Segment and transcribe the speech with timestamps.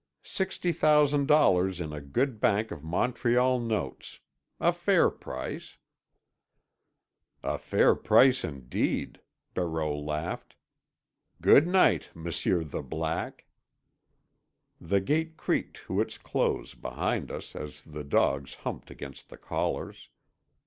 [0.25, 4.19] "Sixty thousand dollars in good Bank of Montreal notes.
[4.59, 5.77] A fair price."
[7.43, 9.21] "A fair price indeed,"
[9.53, 10.55] Barreau laughed
[11.39, 13.45] "Good night, M'sieu the Black."
[14.79, 20.09] The gate creaked to its close behind us as the dogs humped against the collars.